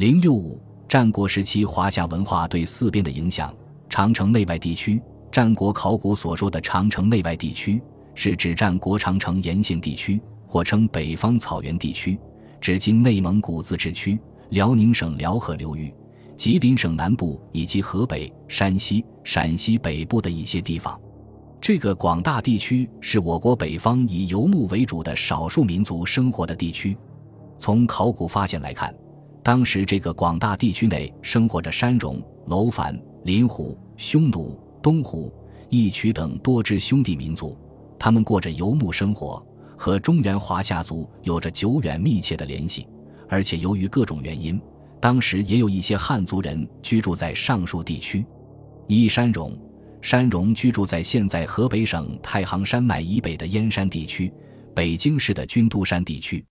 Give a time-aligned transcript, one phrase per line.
[0.00, 0.58] 零六五，
[0.88, 3.54] 战国时期华夏文化对四边的影响。
[3.90, 4.98] 长城内外地区，
[5.30, 7.78] 战国考古所说的长城内外地区，
[8.14, 12.18] 是指战国长城沿线地区，或称北方草原地区，
[12.62, 14.18] 指今内蒙古自治区、
[14.48, 15.92] 辽宁省辽河流域、
[16.34, 20.98] 吉林省南部以及河北、山西、陕西北部的一些地方。
[21.60, 26.96] 这个广大地区是我国北方以游牧为主的少数民族生活的地区。
[27.58, 28.94] 从考古发现来看，
[29.42, 33.00] 当时这个广大地区内生活着山戎、楼烦。
[33.24, 35.30] 林胡、匈奴、东胡、
[35.68, 37.54] 义渠等多支兄弟民族，
[37.98, 42.88] 他们过着游牧生活，和中原华夏族有着久远密切的联系。
[43.28, 44.58] 而且由于各种原因，
[44.98, 48.24] 当时也有一些汉族人居住在上述地区。
[48.86, 49.52] 一山戎，
[50.00, 54.32] 山戎居住在现在河北省太行山脉以北的燕山地区，
[54.74, 56.42] 北京市的军都山地区。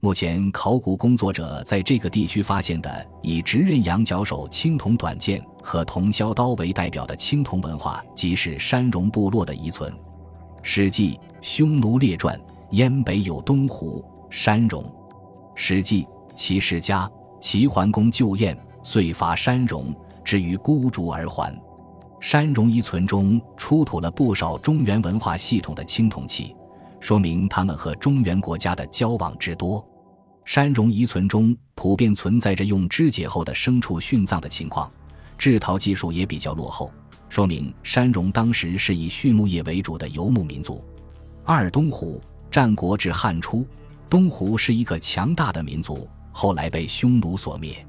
[0.00, 9.92] 目前，考古工作者在这个地区发现的以直刃羊角手青铜短剑和铜削刀为代表的青铜文化，即是山戎部落的遗存。
[10.62, 12.38] 《史记·匈奴列传》：
[12.70, 14.84] 燕北有东胡、山戎。
[15.56, 16.04] 《史记·
[16.36, 17.04] 齐世家》：
[17.40, 21.52] 齐桓公救燕，遂伐山戎，至于孤竹而还。
[22.20, 26.54] 山戎遗存中出土了不少中原文化系统的青铜器。
[27.00, 29.84] 说明他们和中原国家的交往之多。
[30.48, 34.90] 山戎遗存中普遍存在着用肢解后的牲畜殉葬的情况，
[35.36, 36.90] 制陶技术也比较落后，
[37.28, 40.82] 说明山戎当时是以畜牧业为主的游牧民族。
[41.44, 42.18] 二东胡，
[42.50, 43.66] 战国至汉初，
[44.08, 47.86] 东胡是一个强大的民族，后来被匈奴所灭。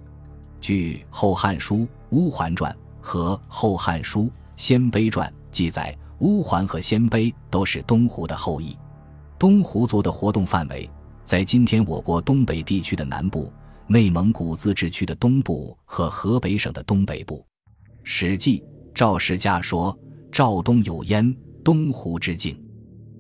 [0.60, 1.78] 据《后汉书·
[2.10, 4.24] 乌桓传》和《后汉书·
[4.58, 8.78] 鲜卑传》记载，乌桓和鲜卑都是东胡的后裔。
[9.40, 10.90] 东胡族的活动范围
[11.30, 13.54] 在今天我国东北地区的南部、
[13.86, 17.38] 内蒙古自治区的东部和河北省的东北部。
[18.04, 18.60] 《史记·
[18.96, 19.96] 赵世家》说
[20.34, 22.56] ：“赵东有燕，东胡之境。”《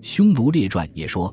[0.01, 1.31] 匈奴列传》也说：“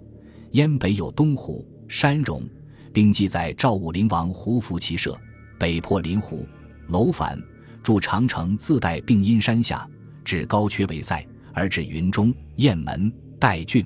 [0.52, 2.46] 燕北有东胡、山戎，
[2.92, 5.18] 并记载赵武灵王胡服骑射，
[5.58, 6.46] 北破临胡、
[6.88, 7.42] 楼烦，
[7.82, 9.88] 筑长城，自带并阴山下，
[10.22, 13.82] 至高阙为塞，而至云中、雁门、代郡。”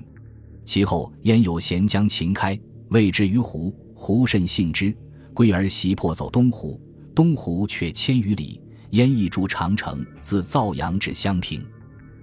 [0.65, 2.59] 其后，燕有咸江秦开，
[2.91, 4.93] 谓之于湖，湖甚信之，
[5.33, 6.77] 归而袭破走东湖，
[7.15, 8.61] 东湖却千余里。
[8.89, 11.65] 燕亦筑长城，自造阳至襄平，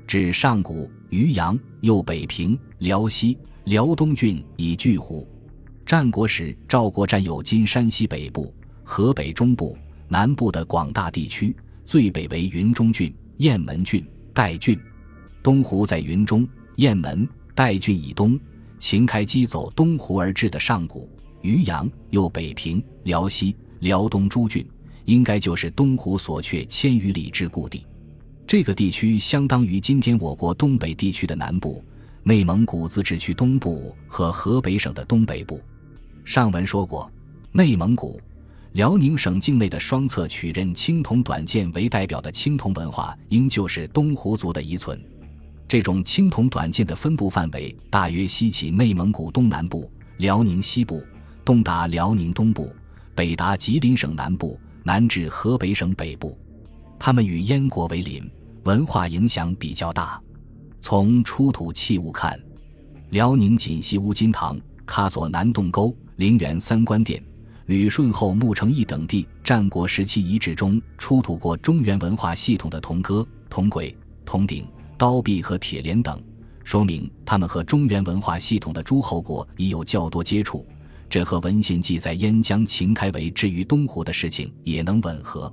[0.07, 5.27] 至上谷、渔阳，又北平、辽西、辽东郡以拒胡。
[5.87, 8.55] 战国时，赵国占有今山西北部、
[8.85, 9.75] 河北中部、
[10.07, 11.57] 南部的广大地区，
[11.87, 14.79] 最北为云中郡、雁门郡、代郡，
[15.43, 16.47] 东湖在云中、
[16.77, 17.27] 雁门。
[17.55, 18.39] 代郡以东，
[18.79, 21.11] 秦开基走东湖而至的上古、
[21.43, 24.67] 渔阳，又北平、辽西、辽东诸郡，
[25.05, 27.85] 应该就是东湖所却千余里之故地。
[28.47, 31.85] 这个地区相当于今天我国东北地区的南部、
[32.23, 35.61] 内蒙古自治区东部和河北省的东北部。
[36.25, 37.11] 上文说过，
[37.53, 38.21] 内蒙古、
[38.73, 44.99] 辽宁省境内的双侧取刃青铜短剑为代表的青铜文化，应就是东湖族的遗存。
[45.69, 51.05] 这种青铜短剑的分布范围大约西起内蒙古东南部、辽宁西部，
[51.45, 52.73] 东达辽宁东部，
[53.15, 56.37] 北达吉林省南部，南至河北省北部。
[56.99, 58.29] 他们与燕国为邻，
[58.65, 60.19] 文化影响比较大。
[60.81, 62.41] 从出土器物看，
[63.11, 67.23] 辽宁锦西乌金堂、喀左南洞沟、陵园三官殿、
[67.67, 74.67] 旅顺后穆城邑等地战国时期遗址中出土过中原文化系统的铜戈、铜簋、铜鼎。
[74.99, 76.21] 刀臂和铁镰等，
[76.65, 80.67] 说明他们和中原文化系统的诸侯国已有较多接触，
[81.09, 85.51] 这和文献记载燕将秦开为置于东湖的事情也能吻合。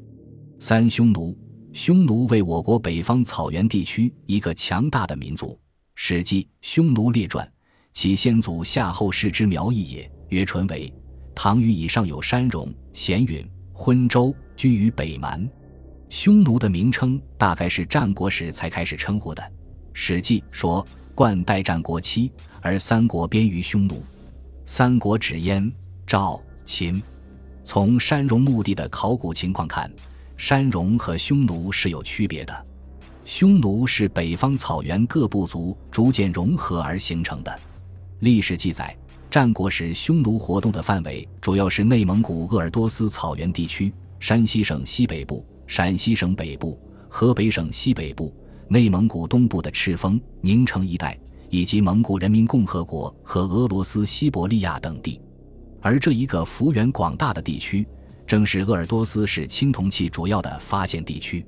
[0.59, 1.37] 三匈奴，
[1.71, 5.47] 匈奴为我国北方草原地区一个强大的民族，
[5.93, 7.45] 《史记·匈奴列传》
[7.93, 10.11] 其先祖夏后氏之苗裔也。
[10.29, 10.91] 曰纯为
[11.35, 15.47] 唐虞以上有山戎、咸允、昏周，居于北蛮。
[16.17, 19.43] 匈奴的名称大概是战国时才开始称呼的，
[19.91, 22.31] 《史记》说：“冠代战国期，
[22.61, 24.01] 而三国编于匈奴。”
[24.63, 25.69] 三国指燕、
[26.07, 27.03] 赵、秦。
[27.65, 29.91] 从山戎墓地的考古情况看，
[30.37, 32.65] 山戎和匈奴是有区别的。
[33.25, 37.59] 匈奴是北方草原各部族逐渐融合而形成的。
[38.19, 38.95] 历史记载，
[39.29, 45.45] 战国时匈奴活动的范围主要是内蒙古鄂尔多斯草原地区、山西省西北部。
[45.67, 46.79] 陕西省北部、
[47.09, 48.33] 河北省西北部、
[48.67, 51.19] 内蒙古东部的赤峰、宁城一带，
[51.49, 55.21] 以及蒙古人民共和国和俄罗斯西伯利亚等地，
[55.81, 57.87] 而这一个幅员广大的地区，
[58.27, 61.45] 正是鄂尔多斯是青铜器主要的发现地区。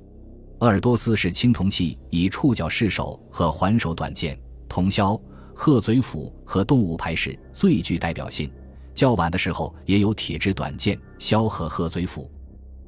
[0.60, 5.22] 鄂尔多斯是青铜器以触角饰手和环手短剑、铜箫、
[5.54, 8.52] 鹤嘴斧和动物牌饰最具代表性。
[8.94, 12.32] 较晚的时候也有铁制短剑、箫和鹤嘴斧。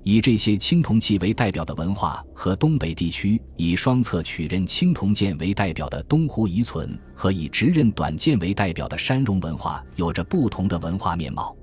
[0.09, 11.56] 以这些青铜器为代表的文化，和东北地区以双侧曲刃青铜剑为代表的东湖遗存，和以直刃短剑为代表的山戎文化，有着不同的文化面貌。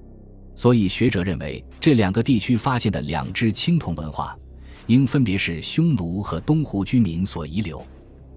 [0.55, 4.39] 所以，学者认为，这两个地区发现的两支青铜文化，
[4.87, 7.85] 应分别是匈奴和东湖居民所遗留。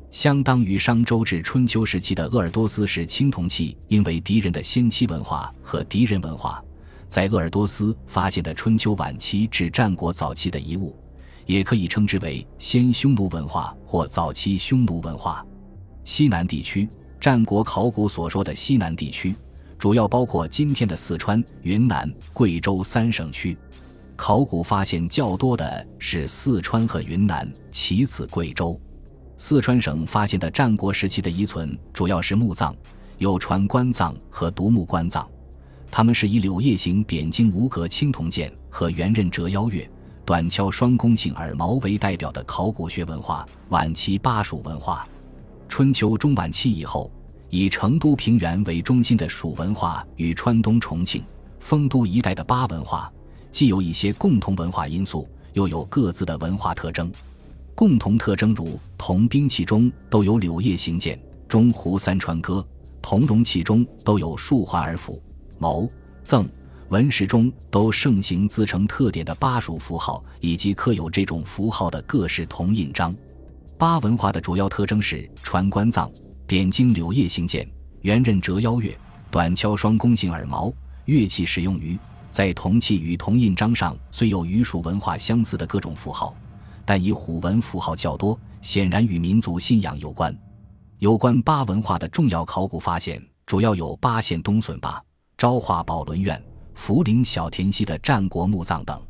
[0.09, 6.63] 相当于商周至春秋时期的鄂尔多斯式青铜器，应为敌人的先期文化和敌人文化。
[7.09, 10.95] 在鄂尔多斯发现的春秋晚期至战国早期的遗物，
[11.47, 15.43] 也可以称之为先匈奴文化或早期匈奴文化。
[16.03, 16.87] 西南地区，
[17.19, 19.35] 战国考古所说的西南地区，
[19.79, 23.57] 主要包括今天的四川、云南、贵州三省区。
[24.15, 28.79] 考古发现较多的是四川和云南，其次贵州。
[29.35, 32.75] 四川省发现的战国时期的遗存主要是墓葬，
[33.17, 35.27] 有传棺葬和独木棺葬。
[35.91, 39.89] 他们是以柳叶形扁茎无格青铜剑和圆刃折腰钺、
[40.23, 45.07] 短敲双弓形耳矛为代表的考古学文化，晚期巴蜀文化。
[45.67, 47.11] 春秋中晚期以后，
[47.49, 51.23] 以成都平原为中心的蜀文化与川东重庆、
[51.59, 53.11] 丰都一带的巴文化，
[53.51, 57.11] 既有一些共同文化因素，又有各自的文化特征。
[57.73, 62.61] 共同特征如铜兵器中都有柳叶形剑，中胡三川戈；
[63.01, 65.21] 铜容器中都有竖环耳斧。
[65.59, 65.89] 谋
[66.23, 66.49] 赠
[66.89, 73.15] 文石中都盛行自成特点的巴蜀符号，以及刻有这种符号的各式铜印章。
[73.77, 76.11] 巴文化的主要特征是传棺葬、
[76.47, 77.69] 点睛柳叶形剑、
[78.01, 78.97] 圆刃折腰钺、
[79.29, 80.73] 短敲双弓形耳矛。
[81.05, 81.97] 乐器使用于
[82.29, 86.35] 在铜器与铜印章上，虽有与蜀文化相似的各种符号，
[86.85, 90.35] 但以虎纹符号较多，显然与民族信仰有关。
[90.97, 95.01] 有关巴文化的重要考古发现，主要有巴县东笋坝。
[95.39, 96.43] 昭化宝轮院、
[96.75, 99.01] 涪陵小田溪的战国墓葬等，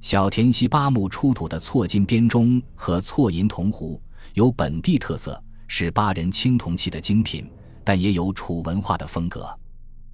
[0.00, 4.00] 小田溪八墓出土的错金编钟和错银铜壶
[4.32, 7.46] 有本地特色，是巴人青铜器的精品，
[7.84, 9.46] 但也有楚文化的风格。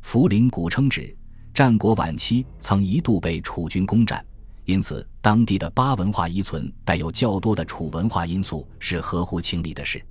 [0.03, 1.17] 涪陵古称指
[1.55, 4.27] 战国晚期曾一度被楚军攻占，
[4.65, 10.05] 因此当地的巴文化遗存带有较多的楚文化因素，是合乎情理的事。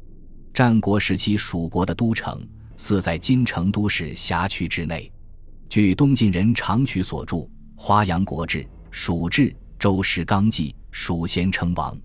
[0.54, 2.42] 战国时期蜀国的都城
[2.78, 5.12] 似在今成都市辖区之内。
[5.74, 7.38] 据东晋人长渠所著
[7.76, 8.60] 《华阳国志·
[8.92, 9.50] 蜀志·
[9.80, 11.98] 周氏纲纪》，蜀先称王。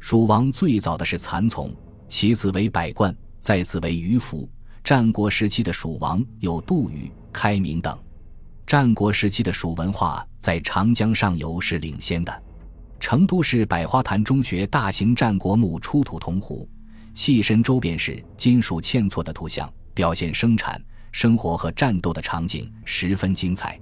[0.00, 1.70] 蜀王最早的是蚕丛，
[2.08, 4.48] 其次为百冠，再次为鱼凫。
[4.82, 7.98] 战国时期的蜀王有杜宇、开明等。
[8.66, 12.42] 战国时期的蜀文化在长江上游是领先的。
[12.98, 16.66] 成都市百花潭中学大型战国墓出土铜壶，
[17.12, 20.82] 器身周边是金属嵌错的图像，表现生产。
[21.12, 23.80] 生活和战斗的场景十分精彩。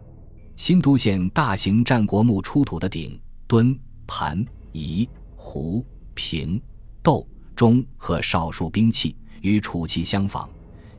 [0.56, 3.74] 新都县大型战国墓出土的鼎、墩、
[4.06, 5.82] 盘、仪、壶、
[6.12, 6.60] 瓶、
[7.02, 10.46] 斗、钟和少数兵器与楚器相仿，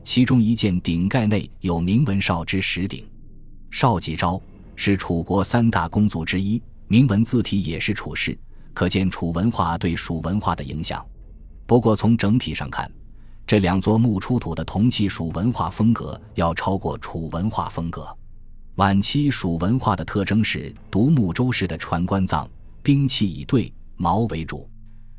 [0.02, 3.06] 其中一件鼎盖内有铭文“少”之石鼎。
[3.70, 4.40] 少几招
[4.74, 8.36] 是楚国三大公族之一，铭文字体也是楚氏，
[8.74, 11.06] 可见楚文化对蜀文化的影响。
[11.66, 12.90] 不过从整体上看，
[13.52, 18.08] 这两座墓出土的铜器蜀文化风格要超过楚文化风格。
[18.76, 22.48] 晚期蜀文化的特征是独木舟式的传棺葬，
[22.82, 24.66] 兵器以对矛为主，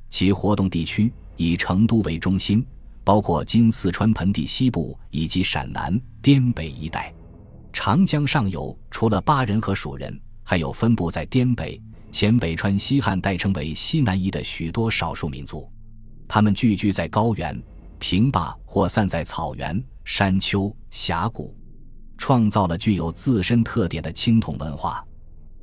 [0.09, 2.65] 其活动地区以成都为中心，
[3.03, 7.13] 包括今四川盆地西部以及陕南、滇北一带。
[7.71, 11.79] 长江上游除了巴人和蜀人，还有分布在滇北、
[12.11, 15.71] 前北川西汉代称为西南夷的许多少数民族，
[16.27, 17.55] 他们聚居在高原。
[18.03, 21.55] 平坝或散在草原、山丘、峡谷，
[22.17, 25.01] 创造了具有自身特点的青铜文化。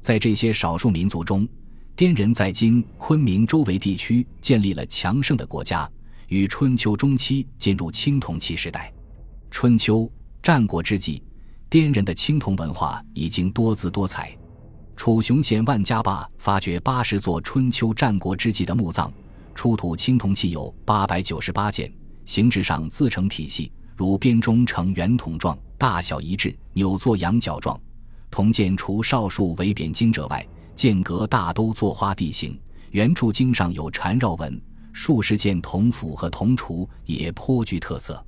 [0.00, 1.46] 在这些少数民族中，
[1.94, 5.86] 滇人在今昆明周围地区建立了强盛的国家，
[6.28, 8.90] 于春秋中期进入青铜器时代。
[9.50, 10.10] 春秋
[10.42, 11.22] 战国之际，
[11.68, 14.34] 滇人的青铜文化已经多姿多彩。
[14.96, 19.12] 楚雄县万家坝发掘八十座春秋战国之际的墓葬，
[19.54, 21.92] 出土青铜器有八百九十八件。
[22.24, 27.78] 形制上自成体系，如编钟呈圆筒状，大小一致，扭作羊角状。
[28.30, 32.58] 铜剑除少数为扁经者外，剑格大都作花地形，
[32.92, 34.60] 圆柱经上有缠绕纹。
[34.92, 38.24] 数十件铜斧和铜锄也颇具特色。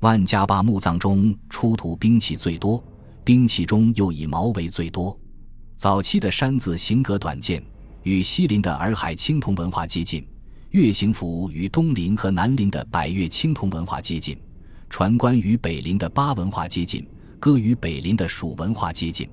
[0.00, 2.82] 万家坝墓葬中出土兵器最多，
[3.24, 5.18] 兵器中又以矛为最多。
[5.76, 7.62] 早期的山字形格短剑
[8.02, 10.26] 与西林的洱海青铜文化接近，
[10.70, 14.36] 月形符与东林和南林的百越青铜文化接近，
[14.90, 17.06] 船棺与北林的巴文化接近，
[17.38, 19.28] 戈与北林的蜀文化接近。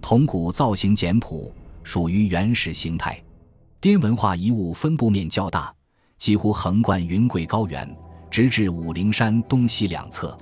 [0.00, 3.18] 铜鼓造型简朴，属于原始形态。
[3.80, 5.72] 滇文化遗物分布面较大，
[6.18, 7.88] 几乎横贯云贵高原，
[8.30, 10.36] 直至武陵山东西两侧。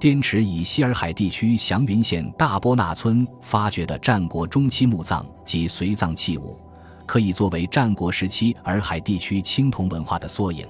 [0.00, 6.58] 滇池以西洱海地区祥云县大波那村发掘的战国中期墓葬及随葬器物，
[7.06, 10.66] 可以作为战国时期洱海地区青铜文化的缩影。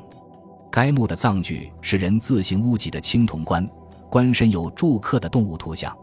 [0.70, 3.68] 该墓的葬具是人字形屋脊的青铜棺，
[4.10, 5.96] 棺身有铸刻的动物图像。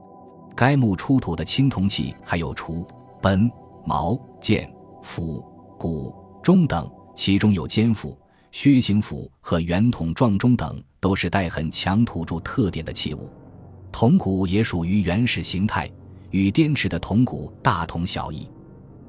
[0.55, 2.85] 该墓出土的青铜器还有锄、
[3.21, 3.51] 本、
[3.85, 4.71] 矛、剑、
[5.01, 5.43] 斧。
[5.77, 8.15] 鼓、钟等，其中有尖斧、
[8.51, 13.27] 靴形斧和圆筒状钟等，都是带很强土著特点的器物。
[13.91, 15.91] 铜鼓也属于原始形态，
[16.29, 18.47] 与滇池的铜鼓大同小异。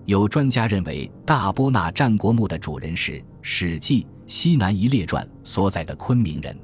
[0.04, 6.56] 有专家认为，大波那战国墓的主人是《史记·西南夷列传》所载的昆明人。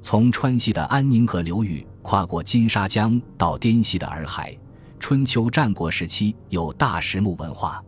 [0.00, 4.56] 从川西的安宁河流域跨过金沙江到滇西的洱海，
[4.98, 7.84] 春秋战国时期有大石墓文化。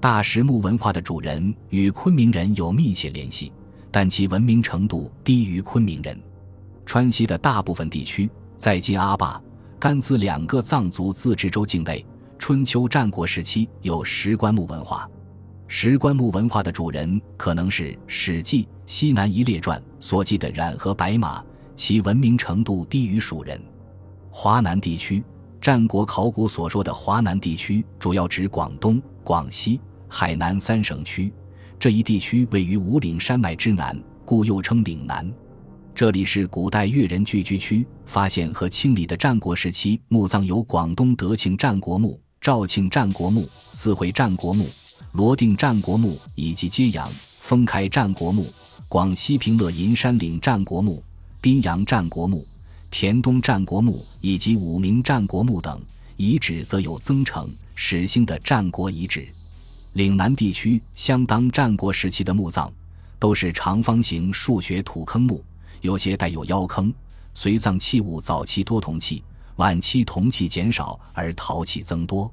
[0.00, 3.52] 大石墓文化的主人与昆明人有密切联系，
[3.90, 6.16] 但其文明程度低于昆明人。
[6.86, 9.42] 川西的大部分地区在今阿坝、
[9.80, 12.06] 甘孜两个藏族自治州境内，
[12.38, 15.08] 春秋战国时期有石棺木文化。
[15.66, 21.44] 石棺木文化的主人可能是《史记·西南夷列传》所记的冉和白马，
[21.76, 23.60] 其文明程度低于蜀人。
[24.30, 25.22] 华南地区，
[25.60, 29.80] 战国考古所说的华南地区，主要指广东、广西。
[30.08, 31.30] 海南三省区
[31.78, 35.30] 这一地区位于五岭山脉之南，故又称岭南。
[35.94, 37.86] 这里是古代越人聚居区。
[38.06, 44.66] 发现和清理的战国时期墓葬有广东德庆战国墓、肇庆战国墓、四会战国墓、
[45.12, 48.46] 罗定战国墓以及揭阳、封开战国墓、
[48.88, 51.02] 广西平乐银山岭战国墓、
[51.40, 52.46] 宾阳战国墓、
[52.90, 55.80] 田东战国墓以及武鸣战国墓等。
[56.16, 59.28] 遗址则有增城、始兴的战国遗址。
[59.92, 62.72] 岭南地区相当战国时期的墓葬，
[63.20, 65.44] 都是长方形数学土坑墓，
[65.80, 66.92] 有些带有腰坑。
[67.34, 69.22] 随葬器物早期多铜器，
[69.58, 72.32] 晚期铜器减少而陶器增多。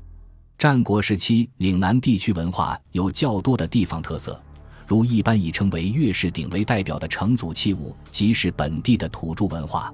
[0.59, 4.39] 战国时期岭南地区文化有较多的地方特色，
[4.85, 9.91] 如一般以称为岳氏鼎为代表的成组器物，即是本地的土著文化。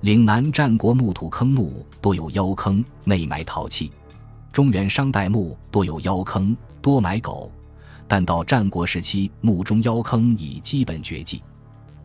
[0.00, 3.92] 岭南战国墓土坑墓多有腰坑，内埋陶器。
[4.50, 7.52] 中原商代墓多有腰坑，多埋狗，
[8.08, 11.42] 但到战国时期，墓中腰坑已基本绝迹。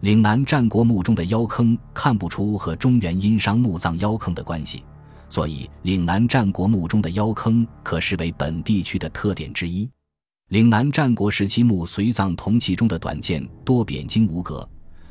[0.02, 4.84] 岭南战国墓中的腰坑看不出和中原殷商墓葬腰坑的关系，
[5.28, 9.90] 所以岭南战国墓中的腰坑可视为本地区的特点之一。
[10.50, 14.68] 岭南战国时期墓随葬铜器中的短剑多扁经无格，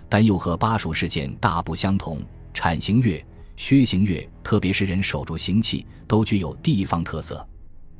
[0.09, 2.21] 但又和巴蜀事件大不相同，
[2.55, 3.25] 铲形月。
[3.57, 7.45] 削形月，特别是人手住形器，都具有地方特色。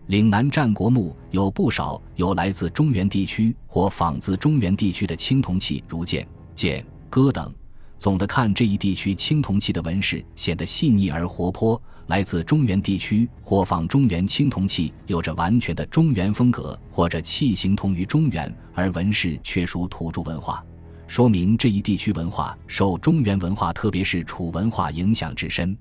[0.09, 7.55] 岭南战国墓有不少有来自中原地区或仿自中原地区的青铜器，如剑、剑、戈等。
[7.99, 11.81] 总的看，这一地区青铜器的纹饰显得细腻而活泼。
[12.09, 20.65] 来自中原地区或仿中原青铜器，有着完全的中原风格，或者器形同于中原，而纹饰却属土著文化。
[21.09, 25.77] 说明这一地区文化受中原文化，特别是楚文化影响至深。